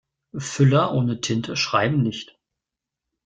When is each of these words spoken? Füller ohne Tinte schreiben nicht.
Füller 0.39 0.93
ohne 0.95 1.21
Tinte 1.21 1.55
schreiben 1.55 2.01
nicht. 2.01 2.35